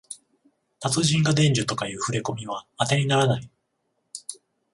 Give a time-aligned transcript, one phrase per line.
[0.79, 3.51] 達人が伝授とかいうふれこみはあてにならない